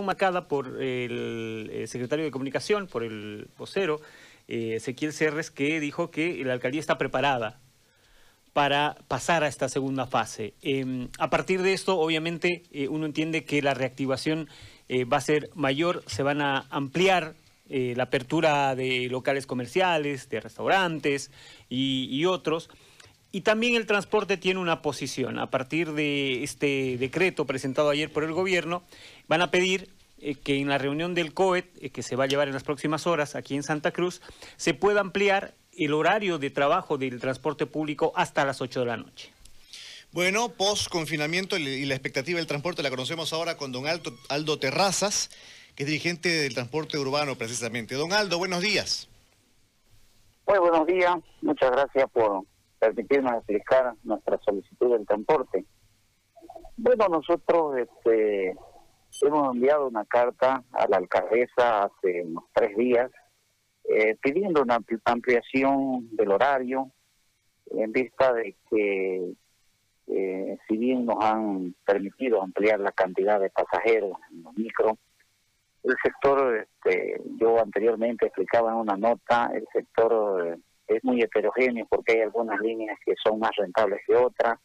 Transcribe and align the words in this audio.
marcada 0.00 0.48
por 0.48 0.80
el 0.80 1.68
eh, 1.72 1.86
secretario 1.86 2.24
de 2.24 2.30
Comunicación, 2.30 2.86
por 2.86 3.02
el 3.04 3.48
vocero, 3.58 4.00
eh, 4.48 4.76
Ezequiel 4.76 5.12
Serres, 5.12 5.50
que 5.50 5.80
dijo 5.80 6.10
que 6.10 6.42
la 6.44 6.54
alcaldía 6.54 6.80
está 6.80 6.96
preparada 6.96 7.60
para 8.54 8.96
pasar 9.08 9.44
a 9.44 9.48
esta 9.48 9.68
segunda 9.68 10.06
fase. 10.06 10.54
Em, 10.62 11.08
a 11.18 11.28
partir 11.28 11.62
de 11.62 11.74
esto, 11.74 11.98
obviamente, 11.98 12.62
eh, 12.70 12.88
uno 12.88 13.04
entiende 13.04 13.44
que 13.44 13.60
la 13.60 13.74
reactivación 13.74 14.48
va 15.10 15.16
a 15.16 15.22
ser 15.22 15.48
mayor, 15.54 16.02
se 16.06 16.22
van 16.22 16.42
a 16.42 16.66
ampliar 16.68 17.34
la 17.70 18.02
apertura 18.02 18.74
de 18.74 19.08
locales 19.08 19.46
comerciales, 19.46 20.28
de 20.28 20.38
restaurantes 20.38 21.30
y 21.70 22.26
otros. 22.26 22.68
Y 23.32 23.40
también 23.40 23.74
el 23.74 23.86
transporte 23.86 24.36
tiene 24.36 24.60
una 24.60 24.82
posición. 24.82 25.38
A 25.38 25.50
partir 25.50 25.92
de 25.92 26.44
este 26.44 26.98
decreto 26.98 27.46
presentado 27.46 27.88
ayer 27.88 28.12
por 28.12 28.24
el 28.24 28.32
gobierno, 28.32 28.82
van 29.26 29.40
a 29.40 29.50
pedir 29.50 29.88
eh, 30.20 30.34
que 30.34 30.60
en 30.60 30.68
la 30.68 30.76
reunión 30.76 31.14
del 31.14 31.32
COET, 31.32 31.66
eh, 31.80 31.90
que 31.90 32.02
se 32.02 32.14
va 32.14 32.24
a 32.24 32.26
llevar 32.26 32.48
en 32.48 32.54
las 32.54 32.62
próximas 32.62 33.06
horas 33.06 33.34
aquí 33.34 33.56
en 33.56 33.62
Santa 33.62 33.90
Cruz, 33.90 34.20
se 34.56 34.74
pueda 34.74 35.00
ampliar 35.00 35.54
el 35.72 35.94
horario 35.94 36.38
de 36.38 36.50
trabajo 36.50 36.98
del 36.98 37.18
transporte 37.20 37.64
público 37.64 38.12
hasta 38.14 38.44
las 38.44 38.60
8 38.60 38.80
de 38.80 38.86
la 38.86 38.98
noche. 38.98 39.32
Bueno, 40.12 40.50
post 40.50 40.90
confinamiento 40.90 41.56
y 41.56 41.86
la 41.86 41.94
expectativa 41.94 42.36
del 42.36 42.46
transporte 42.46 42.82
la 42.82 42.90
conocemos 42.90 43.32
ahora 43.32 43.56
con 43.56 43.72
don 43.72 43.86
Aldo, 43.86 44.14
Aldo 44.28 44.58
Terrazas, 44.58 45.30
que 45.74 45.84
es 45.84 45.86
dirigente 45.88 46.28
del 46.28 46.52
transporte 46.52 46.98
urbano 46.98 47.36
precisamente. 47.36 47.94
Don 47.94 48.12
Aldo, 48.12 48.36
buenos 48.36 48.60
días. 48.60 49.08
Muy 50.46 50.58
buenos 50.58 50.86
días, 50.86 51.16
muchas 51.40 51.70
gracias 51.70 52.10
por 52.10 52.44
permitirnos 52.82 53.34
explicar 53.34 53.94
nuestra 54.02 54.38
solicitud 54.44 54.90
del 54.90 55.06
transporte. 55.06 55.64
Bueno, 56.76 57.06
nosotros 57.08 57.78
este, 57.78 58.56
hemos 59.20 59.54
enviado 59.54 59.86
una 59.86 60.04
carta 60.04 60.64
a 60.72 60.88
la 60.88 60.96
alcaldesa 60.96 61.84
hace 61.84 62.22
unos 62.24 62.44
tres 62.52 62.76
días 62.76 63.08
eh, 63.84 64.16
pidiendo 64.20 64.62
una 64.62 64.80
ampliación 65.04 66.08
del 66.16 66.32
horario 66.32 66.90
en 67.70 67.92
vista 67.92 68.32
de 68.32 68.56
que 68.68 69.32
eh, 70.08 70.58
si 70.66 70.76
bien 70.76 71.06
nos 71.06 71.24
han 71.24 71.76
permitido 71.84 72.42
ampliar 72.42 72.80
la 72.80 72.90
cantidad 72.90 73.38
de 73.38 73.50
pasajeros 73.50 74.18
en 74.32 74.42
los 74.42 74.54
micros, 74.56 74.94
el 75.84 75.94
sector, 76.02 76.56
este, 76.56 77.20
yo 77.40 77.60
anteriormente 77.60 78.26
explicaba 78.26 78.72
en 78.72 78.78
una 78.78 78.96
nota, 78.96 79.52
el 79.54 79.66
sector 79.72 80.48
eh, 80.48 80.58
es 80.96 81.04
muy 81.04 81.22
heterogéneo 81.22 81.86
porque 81.88 82.12
hay 82.12 82.20
algunas 82.20 82.60
líneas 82.60 82.98
que 83.04 83.14
son 83.22 83.38
más 83.38 83.52
rentables 83.56 84.00
que 84.06 84.14
otras. 84.14 84.58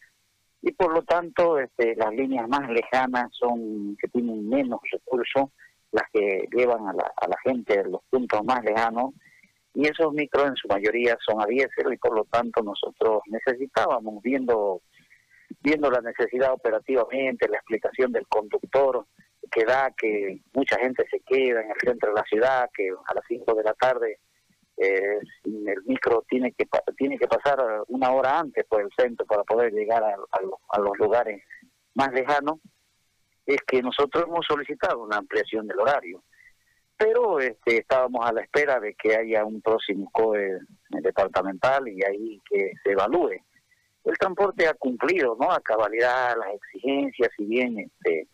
Y 0.60 0.72
por 0.72 0.92
lo 0.92 1.02
tanto 1.02 1.58
este, 1.58 1.94
las 1.96 2.12
líneas 2.14 2.48
más 2.48 2.68
lejanas 2.70 3.28
son 3.32 3.96
que 4.00 4.08
tienen 4.08 4.48
menos 4.48 4.80
recursos 4.90 5.50
las 5.92 6.04
que 6.12 6.46
llevan 6.52 6.86
a 6.86 6.92
la, 6.92 7.12
a 7.16 7.28
la 7.28 7.36
gente 7.44 7.78
de 7.78 7.90
los 7.90 8.02
puntos 8.10 8.44
más 8.44 8.62
lejanos. 8.64 9.14
Y 9.74 9.86
esos 9.86 10.12
micros 10.12 10.48
en 10.48 10.56
su 10.56 10.66
mayoría 10.68 11.16
son 11.24 11.40
a 11.40 11.46
diésel 11.46 11.92
y 11.92 11.96
por 11.98 12.14
lo 12.14 12.24
tanto 12.24 12.62
nosotros 12.62 13.20
necesitábamos 13.26 14.22
viendo 14.22 14.82
viendo 15.60 15.90
la 15.90 16.00
necesidad 16.00 16.52
operativamente 16.52 17.48
la 17.48 17.56
explicación 17.56 18.12
del 18.12 18.26
conductor 18.28 19.06
que 19.50 19.64
da 19.64 19.92
que 19.96 20.40
mucha 20.52 20.78
gente 20.78 21.06
se 21.10 21.20
queda 21.20 21.62
en 21.62 21.70
el 21.70 21.80
centro 21.82 22.10
de 22.10 22.16
la 22.16 22.24
ciudad 22.24 22.68
que 22.74 22.90
a 23.06 23.14
las 23.14 23.24
5 23.28 23.54
de 23.54 23.62
la 23.62 23.72
tarde 23.74 24.18
eh, 24.80 25.18
el 25.44 25.82
micro 25.86 26.24
tiene 26.28 26.52
que 26.52 26.66
tiene 26.96 27.18
que 27.18 27.26
pasar 27.26 27.58
una 27.88 28.12
hora 28.12 28.38
antes 28.38 28.64
por 28.66 28.80
el 28.80 28.90
centro 28.96 29.26
para 29.26 29.42
poder 29.42 29.72
llegar 29.72 30.04
a, 30.04 30.78
los 30.80 30.98
lugares 30.98 31.42
más 31.94 32.12
lejanos, 32.12 32.60
es 33.44 33.60
que 33.66 33.82
nosotros 33.82 34.24
hemos 34.26 34.46
solicitado 34.46 35.02
una 35.02 35.16
ampliación 35.16 35.66
del 35.66 35.80
horario, 35.80 36.22
pero 36.96 37.40
este, 37.40 37.78
estábamos 37.78 38.24
a 38.24 38.32
la 38.32 38.42
espera 38.42 38.78
de 38.78 38.94
que 38.94 39.16
haya 39.16 39.44
un 39.44 39.60
próximo 39.62 40.08
COE 40.12 40.60
departamental 40.90 41.88
y 41.88 42.04
ahí 42.04 42.40
que 42.48 42.72
se 42.82 42.92
evalúe. 42.92 43.42
El 44.04 44.16
transporte 44.16 44.66
ha 44.66 44.74
cumplido, 44.74 45.36
¿no? 45.38 45.50
A 45.50 45.60
cabalidad 45.60 46.36
las 46.36 46.54
exigencias, 46.54 47.30
si 47.36 47.44
bien 47.44 47.78
este, 47.78 48.28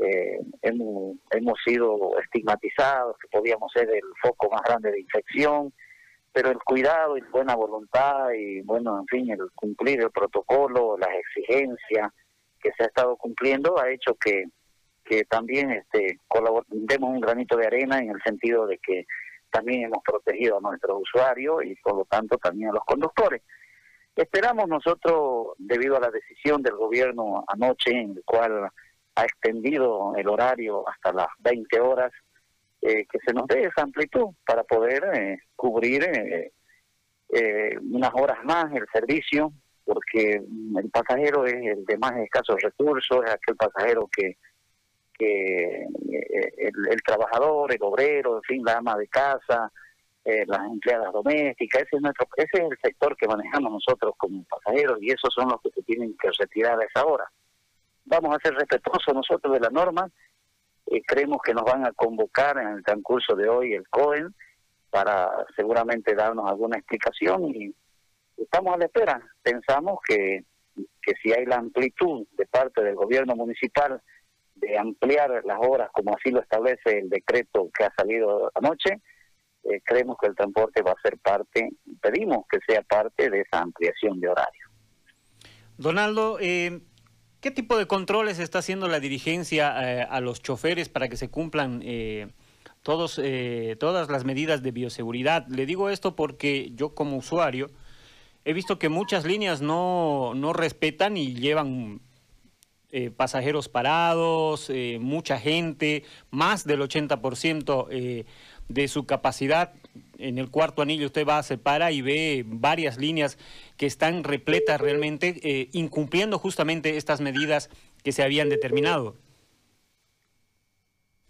eh, 0.00 0.40
hemos, 0.62 1.16
hemos 1.30 1.58
sido 1.64 2.18
estigmatizados, 2.20 3.16
que 3.18 3.28
podíamos 3.28 3.70
ser 3.72 3.88
el 3.90 4.02
foco 4.22 4.48
más 4.50 4.62
grande 4.62 4.90
de 4.90 5.00
infección, 5.00 5.72
pero 6.32 6.50
el 6.50 6.58
cuidado 6.58 7.16
y 7.16 7.22
buena 7.22 7.54
voluntad 7.54 8.30
y, 8.32 8.62
bueno, 8.62 8.98
en 8.98 9.06
fin, 9.06 9.30
el 9.30 9.50
cumplir 9.54 10.00
el 10.00 10.10
protocolo, 10.10 10.96
las 10.96 11.10
exigencias 11.10 12.12
que 12.60 12.70
se 12.76 12.84
ha 12.84 12.86
estado 12.86 13.16
cumpliendo 13.16 13.78
ha 13.78 13.90
hecho 13.90 14.14
que, 14.14 14.44
que 15.04 15.24
también 15.24 15.70
este, 15.70 16.18
demos 16.68 17.10
un 17.10 17.20
granito 17.20 17.56
de 17.56 17.66
arena 17.66 17.98
en 17.98 18.10
el 18.10 18.22
sentido 18.22 18.66
de 18.66 18.78
que 18.78 19.06
también 19.50 19.84
hemos 19.84 20.02
protegido 20.04 20.58
a 20.58 20.60
nuestros 20.60 21.02
usuarios 21.02 21.64
y 21.64 21.74
por 21.76 21.96
lo 21.96 22.04
tanto 22.04 22.38
también 22.38 22.70
a 22.70 22.74
los 22.74 22.84
conductores. 22.84 23.42
Esperamos 24.14 24.68
nosotros, 24.68 25.54
debido 25.58 25.96
a 25.96 26.00
la 26.00 26.10
decisión 26.10 26.62
del 26.62 26.76
gobierno 26.76 27.44
anoche, 27.48 27.90
en 27.90 28.10
el 28.16 28.22
cual 28.24 28.70
ha 29.14 29.24
extendido 29.24 30.14
el 30.16 30.28
horario 30.28 30.88
hasta 30.88 31.12
las 31.12 31.28
20 31.40 31.80
horas, 31.80 32.12
eh, 32.82 33.06
que 33.10 33.18
se 33.26 33.32
nos 33.32 33.46
dé 33.46 33.64
esa 33.64 33.82
amplitud 33.82 34.28
para 34.46 34.64
poder 34.64 35.04
eh, 35.14 35.38
cubrir 35.54 36.02
eh, 36.02 37.78
unas 37.82 38.10
horas 38.14 38.38
más 38.44 38.72
el 38.72 38.86
servicio, 38.92 39.52
porque 39.84 40.36
el 40.76 40.90
pasajero 40.90 41.46
es 41.46 41.54
el 41.54 41.84
de 41.84 41.98
más 41.98 42.16
escasos 42.18 42.56
recursos, 42.62 43.24
es 43.24 43.32
aquel 43.32 43.56
pasajero 43.56 44.08
que, 44.10 44.36
que 45.18 45.84
el, 46.58 47.02
trabajador, 47.04 47.74
el 47.74 47.82
obrero, 47.82 48.36
en 48.36 48.42
fin, 48.42 48.62
la 48.64 48.78
ama 48.78 48.96
de 48.96 49.08
casa, 49.08 49.70
las 50.24 50.60
empleadas 50.70 51.12
domésticas, 51.12 51.82
ese 51.82 51.96
es 51.96 52.02
nuestro, 52.02 52.28
ese 52.36 52.50
es 52.52 52.70
el 52.70 52.78
sector 52.82 53.16
que 53.16 53.26
manejamos 53.26 53.72
nosotros 53.72 54.14
como 54.16 54.44
pasajeros 54.44 54.98
y 55.00 55.10
esos 55.10 55.34
son 55.34 55.48
los 55.48 55.60
que 55.60 55.70
se 55.70 55.82
tienen 55.82 56.16
que 56.16 56.30
retirar 56.38 56.80
a 56.80 56.84
esa 56.84 57.04
hora 57.04 57.28
vamos 58.04 58.34
a 58.34 58.40
ser 58.42 58.54
respetuosos 58.54 59.14
nosotros 59.14 59.52
de 59.54 59.60
la 59.60 59.70
norma. 59.70 60.08
Eh, 60.86 61.02
creemos 61.06 61.38
que 61.42 61.54
nos 61.54 61.64
van 61.64 61.86
a 61.86 61.92
convocar 61.92 62.58
en 62.58 62.68
el 62.68 62.84
transcurso 62.84 63.34
de 63.36 63.48
hoy 63.48 63.74
el 63.74 63.88
COEN 63.88 64.34
para 64.90 65.30
seguramente 65.54 66.14
darnos 66.14 66.50
alguna 66.50 66.78
explicación 66.78 67.54
y 67.54 67.74
estamos 68.36 68.74
a 68.74 68.78
la 68.78 68.86
espera. 68.86 69.22
Pensamos 69.42 70.00
que, 70.06 70.44
que 71.02 71.12
si 71.22 71.32
hay 71.32 71.46
la 71.46 71.56
amplitud 71.56 72.26
de 72.32 72.46
parte 72.46 72.82
del 72.82 72.96
gobierno 72.96 73.36
municipal 73.36 74.02
de 74.56 74.78
ampliar 74.78 75.42
las 75.44 75.58
horas 75.60 75.88
como 75.92 76.14
así 76.14 76.30
lo 76.30 76.40
establece 76.40 76.98
el 76.98 77.08
decreto 77.08 77.70
que 77.76 77.84
ha 77.84 77.94
salido 77.94 78.50
anoche, 78.54 79.00
eh, 79.64 79.80
creemos 79.84 80.16
que 80.20 80.26
el 80.26 80.34
transporte 80.34 80.82
va 80.82 80.92
a 80.92 81.02
ser 81.02 81.18
parte, 81.18 81.70
pedimos 82.00 82.44
que 82.50 82.58
sea 82.66 82.82
parte 82.82 83.30
de 83.30 83.40
esa 83.42 83.60
ampliación 83.60 84.20
de 84.20 84.28
horario. 84.28 84.68
Donaldo, 85.76 86.38
eh, 86.40 86.80
¿Qué 87.40 87.50
tipo 87.50 87.78
de 87.78 87.86
controles 87.86 88.38
está 88.38 88.58
haciendo 88.58 88.86
la 88.86 89.00
dirigencia 89.00 89.72
eh, 89.80 90.06
a 90.10 90.20
los 90.20 90.42
choferes 90.42 90.90
para 90.90 91.08
que 91.08 91.16
se 91.16 91.30
cumplan 91.30 91.80
eh, 91.82 92.28
todos, 92.82 93.18
eh, 93.22 93.78
todas 93.80 94.10
las 94.10 94.26
medidas 94.26 94.62
de 94.62 94.72
bioseguridad? 94.72 95.46
Le 95.48 95.64
digo 95.64 95.88
esto 95.88 96.14
porque 96.14 96.70
yo 96.74 96.94
como 96.94 97.16
usuario 97.16 97.70
he 98.44 98.52
visto 98.52 98.78
que 98.78 98.90
muchas 98.90 99.24
líneas 99.24 99.62
no, 99.62 100.32
no 100.34 100.52
respetan 100.52 101.16
y 101.16 101.34
llevan 101.34 102.02
pasajeros 103.16 103.68
parados, 103.68 104.68
mucha 104.98 105.38
gente, 105.38 106.02
más 106.30 106.64
del 106.64 106.80
80% 106.80 108.24
de 108.68 108.88
su 108.88 109.06
capacidad 109.06 109.72
en 110.20 110.38
el 110.38 110.50
cuarto 110.50 110.82
anillo 110.82 111.06
usted 111.06 111.26
va, 111.26 111.42
se 111.42 111.58
para 111.58 111.92
y 111.92 112.02
ve 112.02 112.44
varias 112.46 112.98
líneas 112.98 113.38
que 113.76 113.86
están 113.86 114.24
repletas 114.24 114.80
realmente, 114.80 115.40
eh, 115.42 115.68
incumpliendo 115.72 116.38
justamente 116.38 116.96
estas 116.96 117.20
medidas 117.20 117.70
que 118.02 118.12
se 118.12 118.22
habían 118.22 118.48
determinado. 118.48 119.16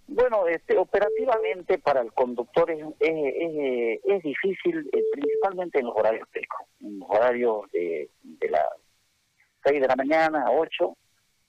Bueno, 0.06 0.48
este, 0.48 0.76
operativamente 0.76 1.78
para 1.78 2.00
el 2.00 2.12
conductor 2.12 2.68
es, 2.70 2.84
es, 2.98 4.00
es, 4.04 4.22
difícil, 4.24 4.90
eh, 4.92 5.04
principalmente 5.12 5.78
en 5.78 5.86
los 5.86 5.96
horarios 5.96 6.28
picos, 6.32 6.66
en 6.80 6.98
los 6.98 7.08
horarios 7.08 7.70
de, 7.72 8.10
de 8.22 8.50
las 8.50 8.66
6 9.64 9.80
de 9.80 9.86
la 9.86 9.94
mañana 9.96 10.46
a 10.46 10.50
8 10.50 10.96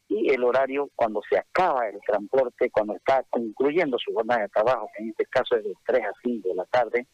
y 0.10 0.30
el 0.32 0.44
horario 0.44 0.90
cuando 0.96 1.22
se 1.28 1.38
acaba 1.38 1.88
el 1.88 2.00
transporte, 2.06 2.70
cuando 2.70 2.96
está 2.96 3.24
concluyendo 3.30 3.98
su 3.98 4.14
jornada 4.14 4.42
de 4.42 4.50
trabajo, 4.50 4.90
que 4.96 5.04
en 5.04 5.10
este 5.10 5.26
caso 5.26 5.56
es 5.56 5.64
de 5.64 5.74
3 5.86 6.06
a 6.06 6.12
5 6.22 6.50
de 6.50 6.56
la 6.56 6.66
tarde, 6.66 7.08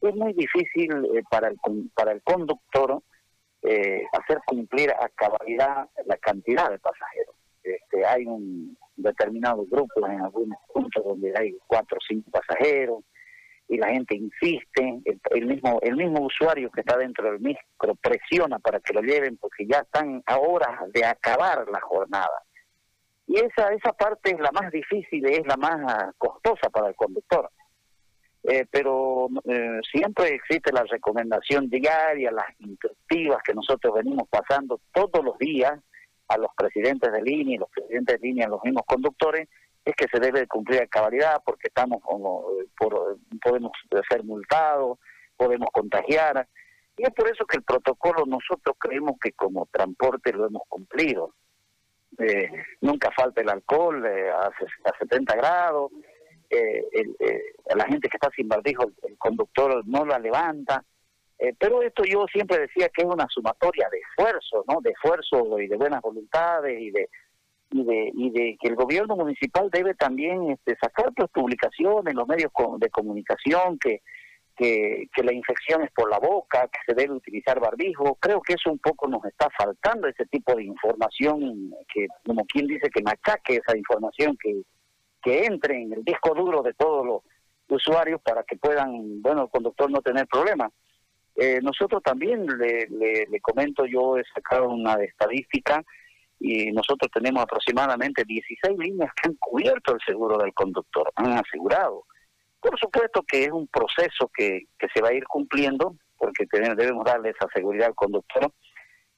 es 0.00 0.14
muy 0.14 0.32
difícil 0.32 0.90
eh, 1.14 1.22
para, 1.30 1.48
el, 1.48 1.56
para 1.94 2.12
el 2.12 2.22
conductor 2.22 3.02
eh, 3.62 4.02
hacer 4.12 4.38
cumplir 4.46 4.90
a 4.90 5.08
cabalidad 5.10 5.88
la 6.04 6.16
cantidad 6.18 6.70
de 6.70 6.78
pasajeros. 6.78 7.34
Este, 7.62 8.06
hay 8.06 8.24
un 8.26 8.76
determinado 8.96 9.64
grupo 9.66 10.06
en 10.06 10.20
algunos 10.20 10.58
puntos 10.72 11.04
donde 11.04 11.32
hay 11.36 11.56
cuatro 11.66 11.98
o 11.98 12.04
cinco 12.06 12.30
pasajeros 12.30 13.02
y 13.68 13.78
la 13.78 13.88
gente 13.88 14.14
insiste, 14.14 15.00
el, 15.30 15.46
mismo 15.46 15.80
el 15.82 15.96
mismo 15.96 16.20
usuario 16.24 16.70
que 16.70 16.82
está 16.82 16.96
dentro 16.96 17.24
del 17.28 17.40
micro 17.40 17.96
presiona 17.96 18.60
para 18.60 18.78
que 18.78 18.92
lo 18.92 19.00
lleven 19.00 19.36
porque 19.38 19.66
ya 19.66 19.78
están 19.78 20.22
a 20.26 20.38
horas 20.38 20.92
de 20.92 21.04
acabar 21.04 21.68
la 21.68 21.80
jornada. 21.80 22.42
Y 23.26 23.38
esa, 23.38 23.72
esa 23.74 23.92
parte 23.92 24.30
es 24.30 24.38
la 24.38 24.52
más 24.52 24.70
difícil, 24.70 25.26
es 25.26 25.44
la 25.46 25.56
más 25.56 26.14
costosa 26.16 26.70
para 26.70 26.88
el 26.88 26.94
conductor. 26.94 27.50
Eh, 28.48 28.64
pero 28.70 29.28
eh, 29.44 29.80
siempre 29.90 30.28
existe 30.34 30.72
la 30.72 30.84
recomendación 30.84 31.68
diaria, 31.68 32.30
las 32.30 32.46
instructivas 32.60 33.42
que 33.42 33.54
nosotros 33.54 33.94
venimos 33.94 34.28
pasando 34.28 34.80
todos 34.92 35.24
los 35.24 35.36
días 35.38 35.72
a 36.28 36.38
los 36.38 36.50
presidentes 36.56 37.12
de 37.12 37.22
línea 37.22 37.56
y 37.56 37.58
los 37.58 37.70
presidentes 37.70 38.20
de 38.20 38.26
línea, 38.28 38.48
los 38.48 38.62
mismos 38.62 38.84
conductores, 38.86 39.48
es 39.84 39.94
que 39.94 40.06
se 40.12 40.20
debe 40.20 40.46
cumplir 40.46 40.82
a 40.82 40.86
cabalidad 40.86 41.42
porque 41.44 41.68
estamos 41.68 42.02
como, 42.02 42.44
por, 42.78 43.18
podemos 43.42 43.72
ser 44.08 44.24
multados, 44.24 44.98
podemos 45.36 45.68
contagiar. 45.72 46.46
Y 46.96 47.02
es 47.02 47.10
por 47.14 47.28
eso 47.28 47.44
que 47.46 47.58
el 47.58 47.62
protocolo 47.62 48.26
nosotros 48.26 48.76
creemos 48.78 49.16
que 49.20 49.32
como 49.32 49.66
transporte 49.66 50.32
lo 50.32 50.46
hemos 50.46 50.62
cumplido. 50.68 51.34
Eh, 52.18 52.50
nunca 52.80 53.10
falta 53.10 53.40
el 53.40 53.50
alcohol 53.50 54.04
eh, 54.06 54.30
a, 54.30 54.50
70 54.98 55.36
grados, 55.36 55.92
eh, 56.50 56.84
eh, 56.92 57.42
la 57.74 57.84
gente 57.86 58.08
que 58.08 58.16
está 58.16 58.30
sin 58.34 58.48
barbijo, 58.48 58.84
el, 59.02 59.18
conductor 59.18 59.82
no 59.86 60.04
la 60.04 60.18
levanta. 60.18 60.84
pero 61.58 61.82
esto 61.82 62.04
yo 62.04 62.26
siempre 62.32 62.58
decía 62.60 62.88
que 62.88 63.02
es 63.02 63.08
una 63.08 63.26
sumatoria 63.28 63.88
de 63.90 63.98
esfuerzo, 63.98 64.64
¿no? 64.68 64.80
De 64.80 64.90
esfuerzo 64.90 65.58
y 65.60 65.66
de 65.66 65.76
buenas 65.76 66.00
voluntades 66.00 66.80
y 66.80 66.90
de 66.90 67.08
y 67.72 67.84
de, 67.84 68.12
y 68.14 68.30
de 68.30 68.56
que 68.60 68.68
el 68.68 68.76
gobierno 68.76 69.16
municipal 69.16 69.68
debe 69.70 69.94
también 69.94 70.50
este, 70.50 70.76
sacar 70.80 71.12
pues, 71.16 71.28
publicaciones 71.30 72.14
los 72.14 72.28
medios 72.28 72.52
de 72.78 72.90
comunicación 72.90 73.76
que 73.78 74.02
que, 74.56 75.08
la 75.22 75.32
infección 75.32 75.82
es 75.82 75.90
por 75.92 76.10
la 76.10 76.18
boca, 76.18 76.68
que 76.68 76.78
se 76.86 76.94
debe 76.94 77.14
utilizar 77.14 77.60
barbijo. 77.60 78.16
Creo 78.16 78.40
que 78.40 78.54
eso 78.54 78.70
un 78.70 78.78
poco 78.78 79.06
nos 79.06 79.24
está 79.24 79.48
faltando, 79.56 80.08
ese 80.08 80.24
tipo 80.26 80.54
de 80.54 80.64
información 80.64 81.70
que, 81.92 82.06
como 82.24 82.44
quien 82.46 82.66
dice, 82.66 82.88
que 82.90 83.02
machaque 83.02 83.56
esa 83.56 83.76
información, 83.76 84.36
que, 84.42 84.62
que 85.22 85.44
entre 85.44 85.82
en 85.82 85.92
el 85.92 86.04
disco 86.04 86.34
duro 86.34 86.62
de 86.62 86.74
todos 86.74 87.04
los 87.06 87.22
usuarios 87.68 88.20
para 88.22 88.42
que 88.44 88.56
puedan, 88.56 89.20
bueno, 89.22 89.44
el 89.44 89.50
conductor 89.50 89.90
no 89.90 90.00
tener 90.00 90.26
problemas. 90.26 90.72
Eh, 91.34 91.60
nosotros 91.62 92.02
también, 92.02 92.46
le, 92.46 92.86
le, 92.88 93.40
comento, 93.40 93.84
yo 93.84 94.16
he 94.16 94.24
sacado 94.34 94.68
una 94.70 94.94
estadística 94.94 95.82
y 96.40 96.70
nosotros 96.72 97.10
tenemos 97.12 97.42
aproximadamente 97.42 98.24
16 98.24 98.78
líneas 98.78 99.10
que 99.14 99.28
han 99.28 99.34
cubierto 99.34 99.94
el 99.94 100.00
seguro 100.06 100.38
del 100.38 100.54
conductor, 100.54 101.10
han 101.16 101.32
asegurado. 101.32 102.04
Por 102.60 102.78
supuesto 102.78 103.22
que 103.22 103.44
es 103.44 103.52
un 103.52 103.66
proceso 103.68 104.30
que, 104.34 104.62
que 104.78 104.88
se 104.94 105.02
va 105.02 105.08
a 105.08 105.14
ir 105.14 105.24
cumpliendo, 105.24 105.96
porque 106.16 106.46
tenemos, 106.46 106.76
debemos 106.76 107.04
darle 107.04 107.30
esa 107.30 107.46
seguridad 107.54 107.88
al 107.88 107.94
conductor. 107.94 108.50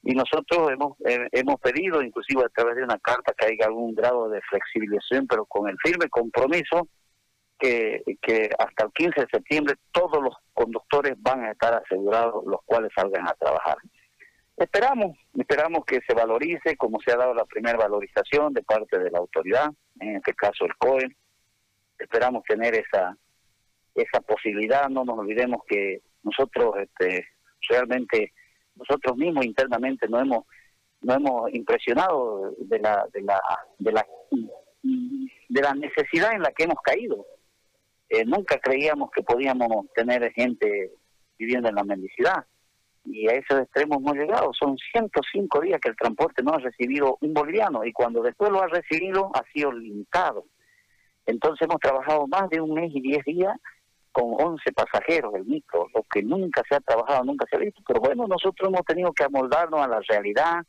Y 0.01 0.13
nosotros 0.13 0.71
hemos, 0.71 0.97
eh, 1.05 1.27
hemos 1.31 1.59
pedido, 1.59 2.01
inclusive 2.01 2.43
a 2.45 2.49
través 2.49 2.77
de 2.77 2.83
una 2.83 2.97
carta, 2.99 3.33
que 3.37 3.45
haya 3.45 3.65
algún 3.65 3.93
grado 3.95 4.29
de 4.29 4.41
flexibilización, 4.49 5.27
pero 5.27 5.45
con 5.45 5.69
el 5.69 5.77
firme 5.83 6.09
compromiso 6.09 6.87
que, 7.59 8.01
que 8.21 8.49
hasta 8.57 8.85
el 8.85 8.91
15 8.93 9.21
de 9.21 9.27
septiembre 9.29 9.75
todos 9.91 10.23
los 10.23 10.35
conductores 10.53 11.15
van 11.17 11.43
a 11.43 11.51
estar 11.51 11.73
asegurados, 11.73 12.45
los 12.45 12.61
cuales 12.65 12.91
salgan 12.95 13.27
a 13.27 13.33
trabajar. 13.33 13.77
Esperamos, 14.55 15.17
esperamos 15.37 15.85
que 15.85 15.99
se 16.07 16.13
valorice 16.13 16.77
como 16.77 16.99
se 17.01 17.11
ha 17.11 17.17
dado 17.17 17.33
la 17.33 17.45
primera 17.45 17.77
valorización 17.77 18.53
de 18.53 18.63
parte 18.63 18.99
de 18.99 19.11
la 19.11 19.19
autoridad, 19.19 19.69
en 19.99 20.15
este 20.15 20.33
caso 20.33 20.65
el 20.65 20.75
COE. 20.77 21.15
Esperamos 21.97 22.43
tener 22.43 22.75
esa 22.75 23.17
esa 24.01 24.21
posibilidad, 24.21 24.89
no 24.89 25.03
nos 25.05 25.19
olvidemos 25.19 25.61
que 25.67 26.01
nosotros 26.23 26.75
este, 26.77 27.27
realmente, 27.69 28.33
nosotros 28.79 29.17
mismos 29.17 29.45
internamente 29.45 30.07
no 30.07 30.19
hemos 30.19 30.45
no 31.01 31.13
hemos 31.13 31.53
impresionado 31.53 32.53
de 32.57 32.79
la 32.79 33.07
de 33.13 33.21
la 33.21 33.41
de 33.77 33.91
la 33.91 34.05
de 34.81 35.61
la 35.61 35.73
necesidad 35.73 36.33
en 36.33 36.41
la 36.41 36.51
que 36.51 36.63
hemos 36.63 36.81
caído. 36.83 37.25
Eh, 38.09 38.25
nunca 38.25 38.57
creíamos 38.57 39.11
que 39.11 39.21
podíamos 39.21 39.85
tener 39.93 40.31
gente 40.33 40.91
viviendo 41.37 41.69
en 41.69 41.75
la 41.75 41.83
mendicidad 41.83 42.45
y 43.05 43.27
a 43.27 43.33
esos 43.33 43.61
extremos 43.61 43.97
hemos 43.99 44.15
llegado. 44.15 44.51
Son 44.53 44.77
105 44.77 45.61
días 45.61 45.79
que 45.81 45.89
el 45.89 45.95
transporte 45.95 46.43
no 46.43 46.53
ha 46.53 46.59
recibido 46.59 47.17
un 47.21 47.33
boliviano 47.33 47.83
y 47.85 47.93
cuando 47.93 48.21
después 48.21 48.51
lo 48.51 48.61
ha 48.61 48.67
recibido 48.67 49.31
ha 49.33 49.43
sido 49.51 49.71
limitado. 49.71 50.45
Entonces 51.25 51.67
hemos 51.67 51.79
trabajado 51.79 52.27
más 52.27 52.49
de 52.49 52.61
un 52.61 52.73
mes 52.73 52.91
y 52.93 53.01
10 53.01 53.25
días 53.25 53.57
con 54.11 54.33
11 54.37 54.71
pasajeros 54.71 55.33
el 55.35 55.45
micro, 55.45 55.87
lo 55.93 56.03
que 56.03 56.23
nunca 56.23 56.61
se 56.67 56.75
ha 56.75 56.79
trabajado, 56.79 57.23
nunca 57.23 57.45
se 57.49 57.55
ha 57.55 57.59
visto, 57.59 57.81
pero 57.87 57.99
bueno, 57.99 58.27
nosotros 58.27 58.69
hemos 58.69 58.85
tenido 58.85 59.13
que 59.13 59.23
amoldarnos 59.23 59.81
a 59.81 59.87
la 59.87 60.01
realidad, 60.07 60.63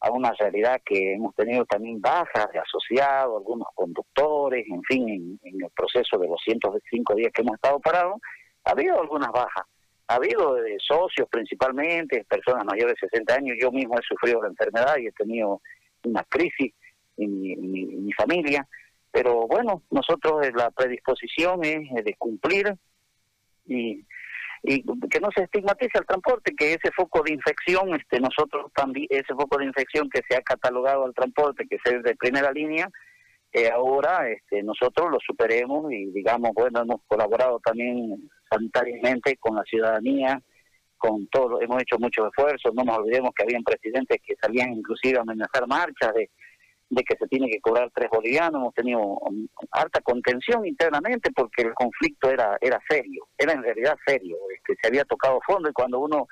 a 0.00 0.10
una 0.10 0.32
realidad 0.38 0.80
que 0.84 1.14
hemos 1.14 1.34
tenido 1.34 1.64
también 1.64 2.00
bajas 2.00 2.48
de 2.52 2.58
asociados, 2.58 3.36
algunos 3.36 3.68
conductores, 3.74 4.64
en 4.68 4.82
fin, 4.84 5.38
en, 5.42 5.62
el 5.62 5.70
proceso 5.70 6.18
de 6.18 6.28
los 6.28 6.40
105 6.44 7.14
días 7.14 7.32
que 7.32 7.42
hemos 7.42 7.54
estado 7.56 7.80
parados, 7.80 8.20
ha 8.64 8.70
habido 8.70 9.00
algunas 9.00 9.30
bajas, 9.32 9.64
ha 10.08 10.14
habido 10.14 10.54
de 10.54 10.76
socios 10.78 11.28
principalmente, 11.28 12.24
personas 12.28 12.64
mayores 12.64 12.94
de 13.00 13.08
60 13.08 13.34
años, 13.34 13.56
yo 13.60 13.72
mismo 13.72 13.98
he 13.98 14.02
sufrido 14.02 14.42
la 14.42 14.48
enfermedad 14.48 14.96
y 14.98 15.06
he 15.06 15.12
tenido 15.12 15.60
una 16.04 16.22
crisis 16.24 16.72
en 17.16 18.04
mi 18.04 18.12
familia, 18.12 18.66
pero 19.16 19.46
bueno, 19.46 19.82
nosotros 19.90 20.46
eh, 20.46 20.52
la 20.54 20.70
predisposición 20.70 21.64
es 21.64 21.90
eh, 21.96 22.02
de 22.04 22.14
cumplir 22.18 22.76
y, 23.64 24.04
y 24.62 24.82
que 25.08 25.20
no 25.20 25.30
se 25.34 25.44
estigmatice 25.44 25.98
el 25.98 26.04
transporte, 26.04 26.54
que 26.54 26.74
ese 26.74 26.90
foco 26.94 27.22
de 27.22 27.32
infección, 27.32 27.94
este 27.94 28.20
nosotros 28.20 28.70
también, 28.74 29.06
ese 29.08 29.32
foco 29.32 29.56
de 29.56 29.64
infección 29.64 30.10
que 30.10 30.20
se 30.28 30.36
ha 30.36 30.42
catalogado 30.42 31.06
al 31.06 31.14
transporte, 31.14 31.66
que 31.66 31.76
es 31.76 32.02
de 32.02 32.14
primera 32.14 32.52
línea, 32.52 32.90
eh, 33.54 33.70
ahora 33.70 34.28
este, 34.28 34.62
nosotros 34.62 35.10
lo 35.10 35.18
superemos 35.26 35.90
y 35.90 36.10
digamos, 36.12 36.50
bueno, 36.54 36.82
hemos 36.82 37.00
colaborado 37.06 37.58
también 37.60 38.28
sanitariamente 38.50 39.38
con 39.38 39.56
la 39.56 39.62
ciudadanía, 39.62 40.42
con 40.98 41.26
todo, 41.28 41.62
hemos 41.62 41.80
hecho 41.80 41.96
muchos 41.98 42.26
esfuerzos, 42.26 42.74
no 42.74 42.84
nos 42.84 42.98
olvidemos 42.98 43.30
que 43.34 43.44
habían 43.44 43.64
presidentes 43.64 44.18
que 44.22 44.36
salían 44.36 44.74
inclusive 44.74 45.16
a 45.16 45.22
amenazar 45.22 45.66
marchas 45.66 46.12
de 46.12 46.28
de 46.88 47.02
que 47.02 47.16
se 47.16 47.26
tiene 47.26 47.50
que 47.50 47.60
cobrar 47.60 47.90
tres 47.94 48.08
bolivianos, 48.10 48.60
hemos 48.60 48.74
tenido 48.74 49.18
harta 49.72 50.00
contención 50.00 50.64
internamente 50.66 51.30
porque 51.32 51.62
el 51.62 51.74
conflicto 51.74 52.30
era 52.30 52.56
era 52.60 52.80
serio, 52.88 53.26
era 53.36 53.52
en 53.52 53.62
realidad 53.62 53.96
serio, 54.06 54.36
este, 54.54 54.76
se 54.80 54.88
había 54.88 55.04
tocado 55.04 55.40
fondo 55.46 55.68
y 55.68 55.72
cuando 55.72 55.98
uno 56.00 56.28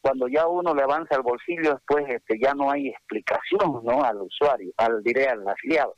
cuando 0.00 0.28
ya 0.28 0.46
uno 0.46 0.74
le 0.74 0.82
avanza 0.82 1.14
al 1.14 1.22
bolsillo 1.22 1.74
después 1.74 2.04
este 2.08 2.38
ya 2.38 2.54
no 2.54 2.70
hay 2.70 2.88
explicación 2.88 3.82
no 3.84 4.02
al 4.02 4.22
usuario, 4.22 4.72
al 4.76 5.02
diré 5.02 5.28
al 5.28 5.46
afiliado. 5.48 5.94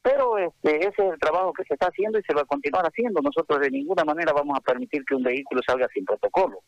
Pero 0.00 0.38
este 0.38 0.78
ese 0.78 1.06
es 1.06 1.12
el 1.12 1.18
trabajo 1.18 1.52
que 1.52 1.64
se 1.64 1.74
está 1.74 1.88
haciendo 1.88 2.18
y 2.18 2.22
se 2.22 2.34
va 2.34 2.42
a 2.42 2.46
continuar 2.46 2.84
haciendo. 2.86 3.20
Nosotros 3.20 3.60
de 3.60 3.70
ninguna 3.70 4.04
manera 4.04 4.32
vamos 4.32 4.56
a 4.56 4.62
permitir 4.62 5.04
que 5.04 5.14
un 5.14 5.22
vehículo 5.22 5.60
salga 5.66 5.86
sin 5.92 6.04
protocolo 6.04 6.60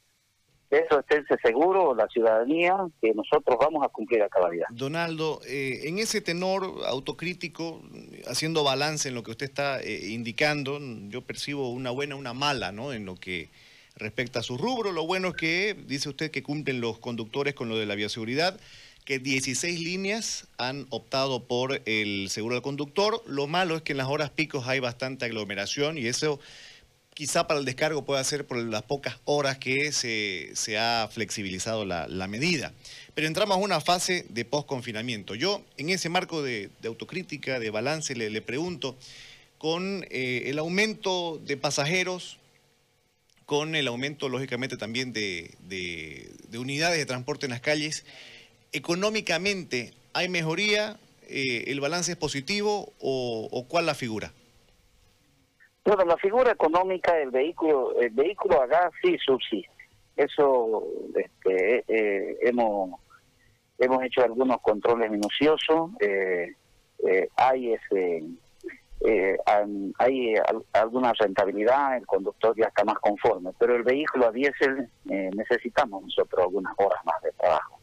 eso 0.70 1.00
esténse 1.00 1.36
seguro 1.42 1.94
la 1.94 2.06
ciudadanía 2.08 2.76
que 3.00 3.12
nosotros 3.12 3.58
vamos 3.60 3.84
a 3.84 3.88
cumplir 3.88 4.22
a 4.22 4.28
cabalidad. 4.28 4.66
Donaldo, 4.70 5.40
eh, 5.46 5.80
en 5.84 5.98
ese 5.98 6.20
tenor 6.20 6.82
autocrítico, 6.86 7.82
haciendo 8.28 8.62
balance 8.62 9.08
en 9.08 9.14
lo 9.16 9.24
que 9.24 9.32
usted 9.32 9.46
está 9.46 9.80
eh, 9.80 10.08
indicando, 10.10 10.78
yo 11.08 11.22
percibo 11.22 11.70
una 11.70 11.90
buena, 11.90 12.14
una 12.14 12.34
mala, 12.34 12.70
¿no? 12.70 12.92
En 12.92 13.04
lo 13.04 13.16
que 13.16 13.48
respecta 13.96 14.40
a 14.40 14.42
su 14.42 14.56
rubro. 14.56 14.92
Lo 14.92 15.06
bueno 15.06 15.28
es 15.28 15.34
que 15.34 15.76
dice 15.86 16.08
usted 16.08 16.30
que 16.30 16.42
cumplen 16.42 16.80
los 16.80 16.98
conductores 16.98 17.54
con 17.54 17.68
lo 17.68 17.76
de 17.76 17.86
la 17.86 17.96
bioseguridad, 17.96 18.58
que 19.04 19.18
16 19.18 19.80
líneas 19.80 20.46
han 20.56 20.86
optado 20.90 21.44
por 21.44 21.82
el 21.84 22.28
seguro 22.30 22.54
del 22.54 22.62
conductor. 22.62 23.22
Lo 23.26 23.48
malo 23.48 23.74
es 23.74 23.82
que 23.82 23.92
en 23.92 23.98
las 23.98 24.06
horas 24.06 24.30
picos 24.30 24.68
hay 24.68 24.78
bastante 24.78 25.24
aglomeración 25.24 25.98
y 25.98 26.06
eso 26.06 26.38
quizá 27.14 27.46
para 27.46 27.60
el 27.60 27.66
descargo 27.66 28.04
pueda 28.04 28.22
ser 28.24 28.46
por 28.46 28.58
las 28.58 28.82
pocas 28.82 29.18
horas 29.24 29.58
que 29.58 29.92
se, 29.92 30.50
se 30.54 30.78
ha 30.78 31.08
flexibilizado 31.12 31.84
la, 31.84 32.26
medida. 32.28 32.72
Pero 33.14 33.26
entramos 33.26 33.56
a 33.56 33.60
una 33.60 33.80
fase 33.80 34.24
de 34.28 34.44
post-confinamiento. 34.44 35.34
Yo, 35.34 35.62
en 35.76 35.90
ese 35.90 36.08
marco 36.08 36.42
de, 36.42 36.70
autocrítica, 36.84 37.58
de 37.58 37.70
balance, 37.70 38.14
le, 38.14 38.42
pregunto, 38.42 38.96
con 39.58 40.06
eh, 40.10 40.44
el 40.46 40.58
aumento 40.58 41.40
de 41.44 41.56
pasajeros, 41.56 42.38
con 43.44 43.74
el 43.74 43.88
aumento, 43.88 44.28
lógicamente, 44.28 44.76
también 44.76 45.12
de, 45.12 45.56
unidades 46.54 46.98
de 46.98 47.06
transporte 47.06 47.46
en 47.46 47.50
las 47.50 47.60
calles, 47.60 48.04
económicamente, 48.72 49.92
¿hay 50.12 50.28
mejoría? 50.28 50.98
Eh, 51.28 51.64
¿El 51.66 51.80
balance 51.80 52.12
es 52.12 52.18
positivo 52.18 52.92
o 52.98 53.66
cuál 53.68 53.86
la 53.86 53.94
figura? 53.94 54.32
Bueno, 55.84 56.04
la 56.04 56.16
figura 56.18 56.52
económica 56.52 57.14
del 57.14 57.30
vehículo, 57.30 57.98
el 57.98 58.10
vehículo 58.10 58.60
a 58.60 58.66
gas 58.66 58.90
sí 59.02 59.16
subsiste. 59.18 59.70
Eso 60.14 60.84
este, 61.14 61.84
eh, 61.88 62.36
hemos 62.42 63.00
hemos 63.78 64.02
hecho 64.04 64.22
algunos 64.22 64.60
controles 64.60 65.10
minuciosos. 65.10 65.90
Eh, 66.00 66.54
eh, 67.08 67.28
hay 67.36 67.72
ese 67.72 68.24
hay 69.98 70.34
alguna 70.74 71.14
rentabilidad, 71.18 71.96
el 71.96 72.06
conductor 72.06 72.54
ya 72.54 72.66
está 72.66 72.84
más 72.84 72.98
conforme, 72.98 73.50
pero 73.58 73.74
el 73.74 73.82
vehículo 73.82 74.28
a 74.28 74.30
diésel 74.30 74.90
necesitamos 75.06 76.02
nosotros 76.02 76.44
algunas 76.44 76.74
horas 76.76 77.02
más 77.06 77.22
de 77.22 77.32
trabajo, 77.32 77.79